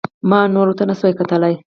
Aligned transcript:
ما 0.29 0.39
نور 0.53 0.67
ورته 0.69 0.83
نسو 0.89 1.07
کتلى. 1.19 1.53